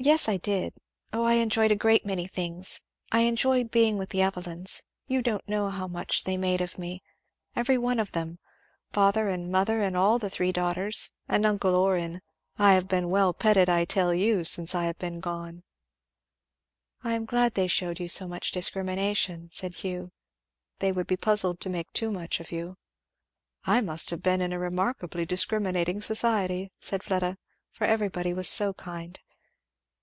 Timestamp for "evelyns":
4.22-4.84